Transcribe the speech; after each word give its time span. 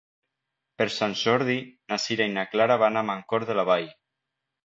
Per 0.81 0.87
Sant 0.93 1.13
Jordi 1.23 1.57
na 1.93 1.99
Sira 2.07 2.27
i 2.29 2.33
na 2.37 2.47
Clara 2.53 2.79
van 2.85 2.99
a 3.01 3.05
Mancor 3.11 3.45
de 3.51 3.59
la 3.61 3.67
Vall. 3.71 3.87